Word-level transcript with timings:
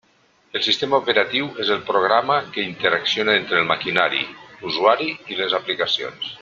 El 0.59 0.61
sistema 0.67 0.99
operatiu 1.03 1.49
és 1.65 1.69
el 1.75 1.83
programa 1.91 2.39
que 2.55 2.65
interacciona 2.71 3.37
entre 3.43 3.63
el 3.63 3.69
maquinari, 3.75 4.25
l'usuari 4.65 5.15
i 5.35 5.43
les 5.43 5.59
aplicacions. 5.63 6.39